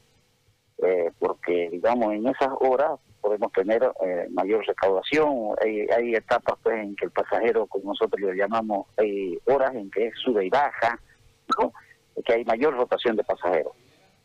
porque 1.19 1.69
digamos 1.71 2.13
en 2.13 2.27
esas 2.27 2.49
horas 2.59 2.99
podemos 3.27 3.51
tener 3.51 3.83
eh, 4.05 4.27
mayor 4.31 4.65
recaudación. 4.65 5.55
Hay, 5.61 5.85
hay, 5.95 6.15
etapas 6.15 6.57
pues, 6.63 6.75
en 6.77 6.95
que 6.95 7.05
el 7.05 7.11
pasajero, 7.11 7.65
como 7.67 7.91
nosotros 7.91 8.21
le 8.21 8.37
llamamos, 8.37 8.87
hay 8.97 9.37
horas 9.45 9.75
en 9.75 9.91
que 9.91 10.11
sube 10.23 10.45
y 10.45 10.49
baja, 10.49 10.97
¿no? 11.59 11.73
que 12.23 12.33
hay 12.33 12.45
mayor 12.45 12.75
rotación 12.75 13.15
de 13.15 13.23
pasajeros. 13.23 13.73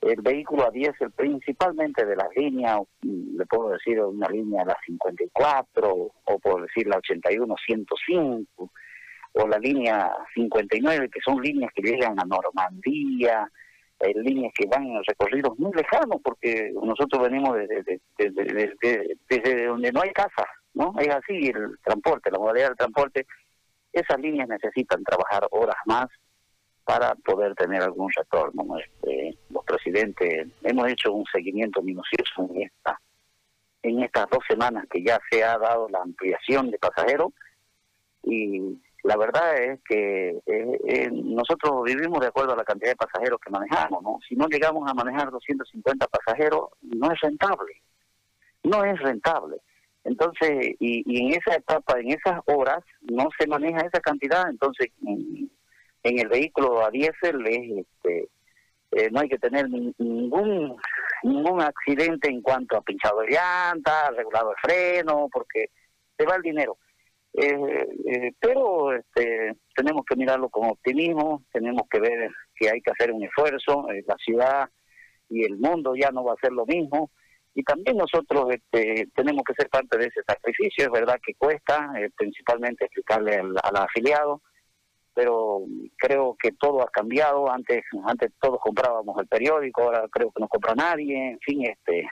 El 0.01 0.21
vehículo 0.21 0.67
a 0.67 0.71
diésel, 0.71 1.11
principalmente 1.13 2.05
de 2.05 2.17
las 2.17 2.29
líneas, 2.37 2.81
mm, 3.03 3.39
le 3.39 3.47
puedo 3.47 3.71
decir 3.71 4.01
una 4.01 4.29
línea 4.29 4.65
la 4.65 4.77
54, 4.87 5.93
o 6.25 6.39
por 6.39 6.63
decir 6.63 6.87
la 6.87 6.97
81, 6.99 7.55
105, 7.65 8.71
o 9.35 9.49
la 9.49 9.59
línea 9.59 10.13
59, 10.35 11.09
que 11.09 11.21
son 11.21 11.41
líneas 11.41 11.73
que 11.75 11.83
llegan 11.83 12.19
a 12.19 12.25
Normandía, 12.25 13.51
hay 14.03 14.15
líneas 14.15 14.53
que 14.55 14.67
van 14.67 14.87
en 14.87 15.03
recorridos 15.05 15.59
muy 15.59 15.73
lejanos, 15.73 16.21
porque 16.23 16.73
nosotros 16.75 17.23
venimos 17.23 17.57
desde, 17.57 18.01
desde, 19.29 19.67
donde 19.67 19.93
no 19.93 20.03
hay 20.03 20.11
casa, 20.11 20.47
¿no? 20.75 20.95
Es 20.99 21.09
así 21.09 21.49
el 21.49 21.79
transporte, 21.83 22.31
la 22.31 22.39
modalidad 22.39 22.69
del 22.69 22.77
transporte. 22.77 23.27
Esas 23.93 24.19
líneas 24.21 24.49
necesitan 24.49 25.03
trabajar 25.05 25.47
horas 25.51 25.77
más 25.87 26.07
para 26.85 27.15
poder 27.17 27.55
tener 27.55 27.83
algún 27.83 28.11
retorno. 28.13 28.79
Este, 28.79 29.37
los 29.51 29.65
presidentes 29.65 30.49
hemos 30.63 30.89
hecho 30.89 31.13
un 31.13 31.25
seguimiento 31.33 31.83
minucioso 31.83 32.49
en 32.51 32.63
esta 32.63 32.99
en 33.85 34.01
estas 34.03 34.27
dos 34.31 34.45
semanas 34.49 34.87
que 34.89 35.03
ya 35.03 35.19
se 35.29 35.43
ha 35.43 35.59
dado 35.59 35.89
la 35.89 36.01
ampliación 36.03 36.71
de 36.71 36.79
pasajeros 36.79 37.33
y 38.23 38.79
la 39.03 39.17
verdad 39.17 39.57
es 39.57 39.81
que 39.83 40.31
eh, 40.47 40.81
eh, 40.87 41.11
nosotros 41.11 41.83
vivimos 41.85 42.21
de 42.21 42.29
acuerdo 42.29 42.53
a 42.53 42.57
la 42.57 42.65
cantidad 42.65 42.91
de 42.91 42.97
pasajeros 42.97 43.41
que 43.41 43.51
manejamos, 43.51 44.03
¿no? 44.03 44.19
Si 44.29 44.37
no 44.37 44.47
llegamos 44.47 44.89
a 44.89 44.95
manejar 44.95 45.31
250 45.31 46.07
pasajeros, 46.07 46.69
no 46.83 47.11
es 47.11 47.21
rentable, 47.21 47.83
no 48.63 48.85
es 48.85 48.99
rentable. 49.01 49.57
Entonces, 50.05 50.77
y, 50.79 51.03
en 51.21 51.33
esa 51.33 51.57
etapa, 51.57 51.99
en 51.99 52.13
esas 52.13 52.41
horas, 52.47 52.85
no 53.03 53.29
se 53.39 53.47
maneja 53.47 53.87
esa 53.87 54.01
cantidad, 54.01 54.49
entonces 54.49 54.89
en, 55.05 55.51
el 56.03 56.29
vehículo 56.29 56.85
a 56.85 56.91
diésel 56.91 57.47
es, 57.47 57.87
este, 57.87 58.29
eh, 58.93 59.11
no 59.11 59.21
hay 59.21 59.29
que 59.29 59.39
tener 59.39 59.69
ningún 59.69 60.77
ningún 61.23 61.63
accidente 61.63 62.29
en 62.29 62.43
cuanto 62.43 62.77
a 62.77 62.83
pinchado 62.83 63.21
de 63.21 63.31
llanta, 63.31 64.11
regulado 64.11 64.51
de 64.51 64.57
freno, 64.61 65.29
porque 65.33 65.71
se 66.17 66.25
va 66.25 66.37
el 66.37 66.43
dinero. 66.43 66.77
Eh, 67.35 67.89
eh, 68.07 68.33
pero 68.39 68.95
este, 68.95 69.57
tenemos 69.75 70.05
que 70.05 70.17
mirarlo 70.17 70.51
con 70.51 70.69
optimismo, 70.69 71.43
tenemos 71.51 71.89
que 71.91 71.99
ver 71.99 72.31
que 72.55 72.69
hay 72.69 72.81
que 72.83 72.91
hacer 72.91 73.11
un 73.11 73.25
esfuerzo, 73.25 73.91
eh, 73.91 74.05
la 74.07 74.17
ciudad 74.17 74.69
y 75.31 75.45
el 75.45 75.57
mundo 75.57 75.95
ya 75.97 76.11
no 76.11 76.25
va 76.25 76.35
a 76.35 76.43
ser 76.43 76.53
lo 76.53 76.67
mismo, 76.67 77.11
y 77.55 77.62
también 77.62 77.97
nosotros 77.97 78.51
este, 78.51 79.09
tenemos 79.15 79.45
que 79.45 79.55
ser 79.55 79.71
parte 79.71 79.97
de 79.97 80.07
ese 80.07 80.21
sacrificio, 80.27 80.85
es 80.85 80.91
verdad 80.91 81.19
que 81.25 81.35
cuesta, 81.35 81.91
principalmente 82.17 82.85
explicarle 82.85 83.37
al, 83.37 83.57
al, 83.62 83.77
afiliado, 83.77 84.43
pero 85.15 85.65
creo 85.97 86.37
que 86.39 86.53
todo 86.53 86.83
ha 86.83 86.91
cambiado, 86.91 87.51
antes 87.51 87.83
antes 88.05 88.31
todos 88.41 88.61
comprábamos 88.61 89.19
el 89.19 89.27
periódico, 89.27 89.83
ahora 89.85 90.07
creo 90.11 90.31
que 90.33 90.41
no 90.41 90.49
compra 90.49 90.75
nadie, 90.75 91.31
en 91.31 91.39
fin, 91.41 91.65
este 91.65 92.07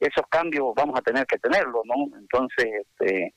esos 0.00 0.26
cambios 0.28 0.74
vamos 0.74 0.98
a 0.98 1.02
tener 1.02 1.24
que 1.24 1.38
tenerlo, 1.38 1.82
¿no? 1.84 2.18
Entonces, 2.18 2.66
este 2.66 3.32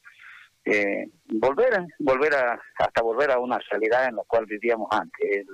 eh, 0.70 1.10
volver 1.30 1.86
volver 2.00 2.34
a 2.36 2.60
hasta 2.78 3.02
volver 3.02 3.32
a 3.32 3.40
una 3.40 3.58
realidad 3.70 4.10
en 4.10 4.18
la 4.18 4.24
cual 4.28 4.46
vivíamos 4.46 4.88
antes 4.92 5.46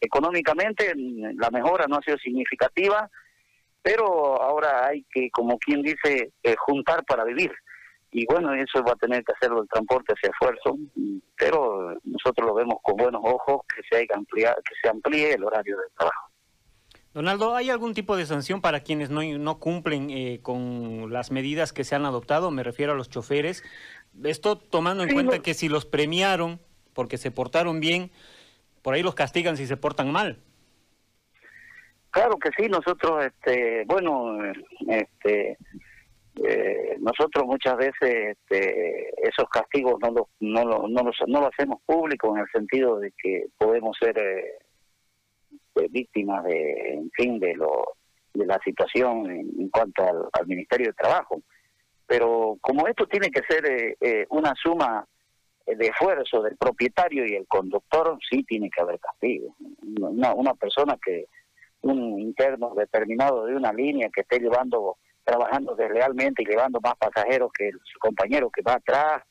económicamente 0.00 0.92
la 0.94 1.50
mejora 1.50 1.86
no 1.88 1.96
ha 1.96 2.02
sido 2.02 2.18
significativa 2.18 3.08
pero 3.80 4.40
ahora 4.42 4.86
hay 4.86 5.06
que 5.10 5.30
como 5.30 5.58
quien 5.58 5.80
dice 5.80 6.32
eh, 6.42 6.54
juntar 6.58 7.04
para 7.04 7.24
vivir 7.24 7.52
y 8.10 8.26
bueno 8.26 8.52
eso 8.52 8.82
va 8.82 8.92
a 8.92 8.96
tener 8.96 9.24
que 9.24 9.32
hacerlo 9.32 9.62
el 9.62 9.68
transporte 9.68 10.12
ese 10.12 10.30
esfuerzo 10.30 10.76
pero 11.38 11.96
nosotros 12.04 12.46
lo 12.46 12.54
vemos 12.54 12.76
con 12.82 12.96
buenos 12.96 13.22
ojos 13.24 13.62
que 13.74 13.82
se 13.88 13.96
haya 13.96 14.14
ampliar, 14.14 14.56
que 14.56 14.74
se 14.82 14.90
amplíe 14.90 15.32
el 15.32 15.44
horario 15.44 15.78
del 15.78 15.90
trabajo 15.96 16.30
Donaldo, 17.12 17.56
¿hay 17.56 17.70
algún 17.70 17.92
tipo 17.92 18.16
de 18.16 18.24
sanción 18.24 18.60
para 18.60 18.80
quienes 18.80 19.10
no, 19.10 19.20
no 19.22 19.58
cumplen 19.58 20.10
eh, 20.10 20.38
con 20.42 21.12
las 21.12 21.32
medidas 21.32 21.72
que 21.72 21.82
se 21.82 21.96
han 21.96 22.04
adoptado? 22.04 22.52
Me 22.52 22.62
refiero 22.62 22.92
a 22.92 22.94
los 22.94 23.10
choferes. 23.10 23.64
Esto 24.24 24.56
tomando 24.56 25.02
en 25.04 25.12
cuenta 25.12 25.40
que 25.40 25.54
si 25.54 25.68
los 25.68 25.86
premiaron 25.86 26.60
porque 26.94 27.18
se 27.18 27.30
portaron 27.30 27.80
bien, 27.80 28.10
por 28.82 28.94
ahí 28.94 29.02
los 29.02 29.14
castigan 29.14 29.56
si 29.56 29.66
se 29.66 29.76
portan 29.76 30.12
mal. 30.12 30.38
Claro 32.10 32.36
que 32.38 32.50
sí, 32.56 32.68
nosotros, 32.68 33.24
este, 33.24 33.84
bueno, 33.86 34.38
este, 34.88 35.56
eh, 36.44 36.96
nosotros 36.98 37.46
muchas 37.46 37.76
veces 37.76 38.36
este, 38.36 39.28
esos 39.28 39.48
castigos 39.48 39.94
no 40.00 40.10
los, 40.10 40.26
no, 40.40 40.64
lo, 40.64 40.88
no, 40.88 41.02
los, 41.02 41.16
no 41.28 41.40
lo 41.40 41.48
hacemos 41.48 41.80
público 41.86 42.34
en 42.34 42.42
el 42.42 42.50
sentido 42.50 42.98
de 42.98 43.12
que 43.16 43.46
podemos 43.56 43.96
ser 43.98 44.18
eh, 44.18 45.88
víctimas 45.90 46.44
de, 46.44 46.94
en 46.94 47.10
fin, 47.12 47.38
de 47.38 47.54
lo 47.54 47.94
de 48.34 48.46
la 48.46 48.58
situación 48.64 49.30
en, 49.30 49.68
cuanto 49.70 50.02
al 50.32 50.46
Ministerio 50.46 50.88
de 50.88 50.92
Trabajo 50.94 51.42
pero 52.10 52.58
como 52.60 52.88
esto 52.88 53.06
tiene 53.06 53.30
que 53.30 53.40
ser 53.48 53.64
eh, 53.70 53.96
eh, 54.00 54.26
una 54.30 54.52
suma 54.60 55.06
de 55.64 55.86
esfuerzo 55.86 56.42
del 56.42 56.56
propietario 56.56 57.24
y 57.24 57.36
el 57.36 57.46
conductor, 57.46 58.18
sí 58.28 58.42
tiene 58.42 58.68
que 58.68 58.82
haber 58.82 58.98
castigo. 58.98 59.54
Una, 60.00 60.34
una 60.34 60.54
persona 60.54 60.98
que, 61.00 61.26
un 61.82 62.18
interno 62.18 62.74
determinado 62.74 63.46
de 63.46 63.54
una 63.54 63.72
línea 63.72 64.08
que 64.12 64.22
esté 64.22 64.40
llevando, 64.40 64.96
trabajando 65.22 65.76
deslealmente 65.76 66.42
y 66.42 66.46
llevando 66.46 66.80
más 66.80 66.94
pasajeros 66.96 67.52
que 67.56 67.70
su 67.70 68.00
compañero 68.00 68.50
que 68.50 68.62
va 68.62 68.72
atrás, 68.72 69.22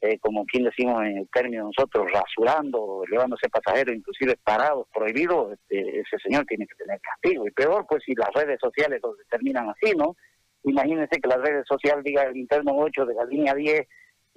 eh, 0.00 0.18
como 0.18 0.44
quien 0.46 0.64
decimos 0.64 1.04
en 1.04 1.18
el 1.18 1.28
término 1.28 1.70
nosotros, 1.70 2.10
rasurando, 2.12 3.04
llevándose 3.08 3.48
pasajeros 3.48 3.94
inclusive 3.94 4.36
parados, 4.42 4.88
prohibidos, 4.92 5.52
este, 5.52 6.00
ese 6.00 6.18
señor 6.24 6.44
tiene 6.46 6.66
que 6.66 6.74
tener 6.74 7.00
castigo. 7.00 7.46
Y 7.46 7.52
peor, 7.52 7.86
pues 7.88 8.02
si 8.04 8.16
las 8.16 8.30
redes 8.34 8.58
sociales 8.60 8.98
lo 9.00 9.14
determinan 9.14 9.70
así, 9.70 9.92
¿no? 9.96 10.16
Imagínense 10.64 11.20
que 11.20 11.28
las 11.28 11.40
redes 11.40 11.66
sociales 11.66 12.04
diga 12.04 12.24
el 12.24 12.36
interno 12.36 12.72
8 12.76 13.06
de 13.06 13.14
la 13.14 13.24
línea 13.24 13.54
10 13.54 13.86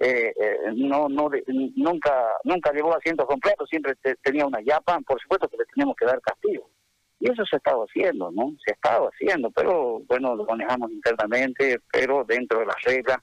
eh, 0.02 0.32
eh, 0.34 0.56
no 0.76 1.10
no 1.10 1.30
nunca 1.76 2.32
nunca 2.44 2.72
llevó 2.72 2.96
asientos 2.96 3.26
completos, 3.26 3.68
siempre 3.68 3.94
tenía 4.22 4.46
una 4.46 4.62
yapa, 4.62 4.98
por 5.06 5.20
supuesto 5.20 5.46
que 5.48 5.58
le 5.58 5.66
tenemos 5.66 5.94
que 5.94 6.06
dar 6.06 6.18
castigo. 6.22 6.70
Y 7.18 7.30
eso 7.30 7.44
se 7.44 7.56
ha 7.56 7.58
estado 7.58 7.84
haciendo, 7.84 8.30
¿no? 8.30 8.56
Se 8.64 8.72
ha 8.72 8.74
estado 8.76 9.10
haciendo, 9.12 9.50
pero 9.50 10.00
bueno, 10.08 10.34
lo 10.34 10.46
manejamos 10.46 10.90
internamente, 10.90 11.80
pero 11.92 12.24
dentro 12.24 12.60
de 12.60 12.66
las 12.66 12.82
reglas. 12.82 13.18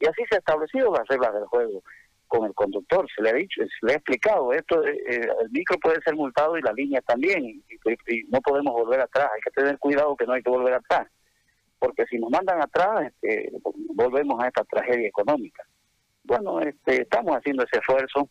Y 0.00 0.06
así 0.06 0.24
se 0.28 0.34
ha 0.34 0.38
establecido 0.38 0.92
las 0.92 1.06
reglas 1.06 1.32
del 1.34 1.44
juego 1.44 1.84
con 2.26 2.46
el 2.46 2.54
conductor, 2.54 3.06
se 3.14 3.22
le 3.22 3.30
ha 3.30 3.34
dicho, 3.34 3.62
se 3.62 3.86
le 3.86 3.92
ha 3.92 3.96
explicado, 3.96 4.52
esto 4.52 4.84
eh, 4.84 5.28
el 5.40 5.50
micro 5.50 5.78
puede 5.78 6.02
ser 6.02 6.14
multado 6.14 6.58
y 6.58 6.62
la 6.62 6.72
línea 6.72 7.00
también, 7.00 7.44
y, 7.44 7.62
no 8.28 8.40
podemos 8.42 8.74
volver 8.74 9.00
atrás, 9.00 9.30
hay 9.34 9.40
que 9.40 9.50
tener 9.50 9.78
cuidado 9.78 10.16
que 10.16 10.26
no 10.26 10.34
hay 10.34 10.42
que 10.42 10.50
volver 10.50 10.74
atrás 10.74 11.08
porque 11.78 12.04
si 12.06 12.18
nos 12.18 12.30
mandan 12.30 12.60
atrás, 12.60 13.06
este, 13.06 13.52
volvemos 13.94 14.42
a 14.42 14.48
esta 14.48 14.64
tragedia 14.64 15.08
económica. 15.08 15.64
Bueno, 16.24 16.60
este, 16.60 17.02
estamos 17.02 17.36
haciendo 17.36 17.64
ese 17.64 17.78
esfuerzo 17.78 18.28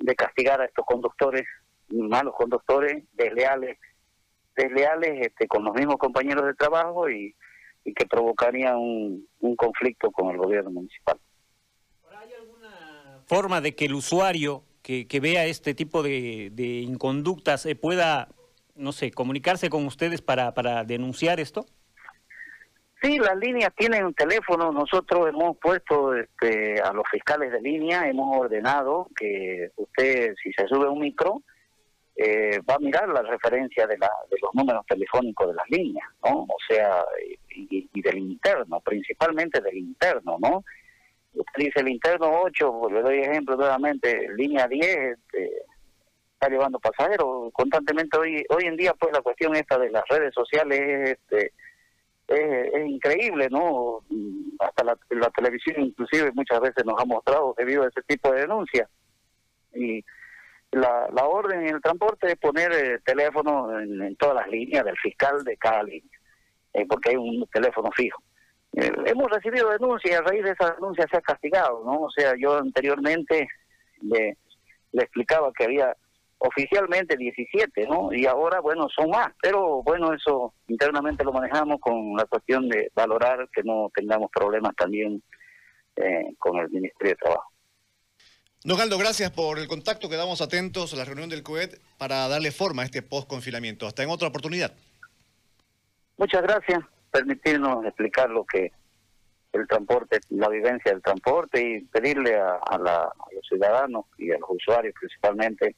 de 0.00 0.14
castigar 0.14 0.60
a 0.60 0.64
estos 0.64 0.84
conductores, 0.84 1.46
malos 1.88 2.34
conductores, 2.36 3.04
desleales, 3.12 3.78
desleales 4.56 5.26
este, 5.26 5.46
con 5.46 5.64
los 5.64 5.74
mismos 5.74 5.96
compañeros 5.96 6.46
de 6.46 6.54
trabajo 6.54 7.08
y, 7.08 7.34
que 7.96 8.06
provocarían 8.06 8.76
un, 8.76 9.56
conflicto 9.56 10.12
con 10.12 10.30
el 10.30 10.38
gobierno 10.38 10.70
municipal. 10.70 11.18
¿Hay 12.16 12.32
alguna 12.40 13.20
forma 13.26 13.60
de 13.60 13.74
que 13.74 13.86
el 13.86 13.94
usuario 13.94 14.62
que, 14.82 15.08
que 15.08 15.18
vea 15.18 15.46
este 15.46 15.74
tipo 15.74 16.04
de, 16.04 16.50
de 16.52 16.64
inconductas 16.64 17.66
eh, 17.66 17.74
pueda, 17.74 18.28
no 18.76 18.92
sé, 18.92 19.10
comunicarse 19.10 19.68
con 19.68 19.84
ustedes 19.84 20.22
para, 20.22 20.54
para 20.54 20.84
denunciar 20.84 21.40
esto? 21.40 21.66
Sí, 23.02 23.18
las 23.18 23.36
líneas 23.36 23.72
tienen 23.76 24.04
un 24.04 24.14
teléfono. 24.14 24.70
Nosotros 24.70 25.28
hemos 25.28 25.56
puesto 25.58 26.14
este, 26.14 26.80
a 26.80 26.92
los 26.92 27.04
fiscales 27.10 27.50
de 27.50 27.60
línea, 27.60 28.08
hemos 28.08 28.38
ordenado 28.38 29.08
que 29.16 29.70
usted, 29.74 30.34
si 30.40 30.52
se 30.52 30.68
sube 30.68 30.88
un 30.88 31.00
micro, 31.00 31.42
eh, 32.14 32.60
va 32.60 32.76
a 32.76 32.78
mirar 32.78 33.08
la 33.08 33.22
referencia 33.22 33.88
de, 33.88 33.98
la, 33.98 34.08
de 34.30 34.36
los 34.40 34.54
números 34.54 34.86
telefónicos 34.86 35.48
de 35.48 35.54
las 35.54 35.68
líneas, 35.68 36.08
¿no? 36.24 36.42
O 36.42 36.56
sea, 36.68 37.04
y, 37.48 37.88
del 38.00 38.18
interno, 38.18 38.78
principalmente 38.80 39.60
del 39.60 39.78
interno, 39.78 40.36
¿no? 40.40 40.62
Usted 41.34 41.64
dice 41.64 41.80
el 41.80 41.88
interno 41.88 42.42
8, 42.42 42.78
pues, 42.82 42.94
le 42.94 43.02
doy 43.02 43.18
ejemplo 43.18 43.56
nuevamente, 43.56 44.28
línea 44.36 44.68
10, 44.68 44.86
este, 44.86 45.50
está 46.34 46.48
llevando 46.48 46.78
pasajeros 46.78 47.52
constantemente. 47.52 48.16
Hoy 48.16 48.44
hoy 48.50 48.64
en 48.66 48.76
día, 48.76 48.94
pues 48.94 49.12
la 49.12 49.22
cuestión 49.22 49.56
esta 49.56 49.76
de 49.76 49.90
las 49.90 50.06
redes 50.08 50.32
sociales 50.32 50.80
es... 50.80 51.10
Este, 51.10 51.52
es, 52.28 52.86
increíble, 52.86 53.48
¿no? 53.50 54.00
Hasta 54.58 54.84
la, 54.84 55.30
televisión 55.30 55.80
inclusive 55.80 56.32
muchas 56.32 56.60
veces 56.60 56.84
nos 56.84 57.00
ha 57.00 57.04
mostrado 57.04 57.54
debido 57.56 57.82
a 57.82 57.88
ese 57.88 58.02
tipo 58.02 58.30
de 58.32 58.42
denuncias. 58.42 58.88
Y 59.74 60.04
la, 60.70 61.08
la 61.12 61.24
orden 61.26 61.66
en 61.66 61.74
el 61.74 61.80
transporte 61.80 62.32
es 62.32 62.36
poner 62.36 62.72
eh, 62.72 62.98
teléfono 63.04 63.78
en, 63.80 64.16
todas 64.16 64.36
las 64.36 64.48
líneas 64.48 64.84
del 64.84 64.96
fiscal 64.96 65.44
de 65.44 65.56
cada 65.56 65.82
línea, 65.82 66.18
eh, 66.74 66.86
porque 66.88 67.10
hay 67.10 67.16
un 67.16 67.46
teléfono 67.52 67.90
fijo. 67.94 68.22
Eh, 68.74 68.90
hemos 69.06 69.30
recibido 69.30 69.70
denuncias 69.70 70.12
y 70.12 70.14
a 70.14 70.22
raíz 70.22 70.44
de 70.44 70.52
esa 70.52 70.72
denuncia 70.72 71.06
se 71.10 71.18
ha 71.18 71.20
castigado, 71.20 71.82
¿no? 71.84 72.02
O 72.02 72.10
sea, 72.10 72.34
yo 72.38 72.56
anteriormente 72.56 73.48
le, 74.00 74.38
le 74.92 75.02
explicaba 75.02 75.52
que 75.52 75.64
había 75.64 75.94
oficialmente 76.44 77.16
17, 77.16 77.86
¿no? 77.86 78.12
Y 78.12 78.26
ahora, 78.26 78.60
bueno, 78.60 78.88
son 78.88 79.10
más, 79.10 79.28
pero 79.40 79.82
bueno, 79.82 80.12
eso 80.12 80.52
internamente 80.66 81.24
lo 81.24 81.32
manejamos 81.32 81.80
con 81.80 82.16
la 82.16 82.24
cuestión 82.24 82.68
de 82.68 82.90
valorar 82.94 83.48
que 83.54 83.62
no 83.62 83.90
tengamos 83.94 84.30
problemas 84.30 84.74
también 84.76 85.22
eh, 85.96 86.34
con 86.38 86.58
el 86.58 86.68
Ministerio 86.70 87.10
de 87.10 87.16
Trabajo. 87.16 87.52
Don 88.64 88.78
Galdo, 88.78 88.98
gracias 88.98 89.30
por 89.30 89.58
el 89.58 89.68
contacto. 89.68 90.08
Quedamos 90.08 90.40
atentos 90.40 90.92
a 90.92 90.96
la 90.96 91.04
reunión 91.04 91.28
del 91.28 91.42
COET 91.42 91.80
para 91.98 92.28
darle 92.28 92.50
forma 92.50 92.82
a 92.82 92.84
este 92.84 93.02
post-confinamiento. 93.02 93.86
Hasta 93.86 94.02
en 94.02 94.10
otra 94.10 94.28
oportunidad. 94.28 94.72
Muchas 96.16 96.42
gracias. 96.42 96.80
Permitirnos 97.10 97.84
explicar 97.84 98.30
lo 98.30 98.44
que 98.44 98.72
el 99.52 99.66
transporte, 99.66 100.20
la 100.30 100.48
vivencia 100.48 100.92
del 100.92 101.02
transporte 101.02 101.60
y 101.60 101.80
pedirle 101.82 102.36
a, 102.36 102.78
los 102.78 103.46
ciudadanos 103.48 104.06
y 104.16 104.30
a 104.30 104.38
los 104.38 104.50
usuarios 104.50 104.94
principalmente 104.98 105.76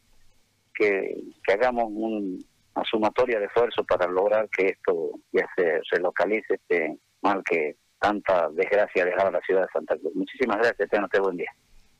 que, 0.75 1.23
hagamos 1.53 1.85
una 1.89 2.85
sumatoria 2.91 3.39
de 3.39 3.47
esfuerzo 3.47 3.85
para 3.85 4.07
lograr 4.07 4.49
que 4.51 4.67
esto 4.67 5.13
ya 5.33 5.47
se, 5.57 5.81
se 5.89 6.01
localice 6.01 6.55
este 6.55 6.99
mal 7.23 7.43
que 7.45 7.77
tanta 8.01 8.49
desgracia 8.51 9.03
ha 9.03 9.07
dejado 9.07 9.29
a 9.29 9.33
la 9.33 9.41
ciudad 9.41 9.63
de 9.63 9.69
Santa 9.73 9.97
Cruz. 9.97 10.15
Muchísimas 10.15 10.59
gracias, 10.59 10.91
tengan 10.91 11.05
usted 11.05 11.21
buen 11.21 11.37
día. 11.37 11.51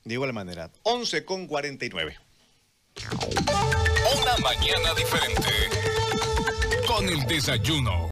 De 0.05 0.15
igual 0.15 0.33
manera, 0.35 0.69
11 0.83 1.25
con 1.25 1.47
49. 1.47 2.17
Una 4.21 4.37
mañana 4.43 4.95
diferente 4.95 5.51
con 6.87 7.09
el 7.09 7.27
desayuno. 7.27 8.03